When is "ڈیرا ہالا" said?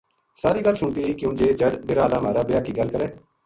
1.87-2.17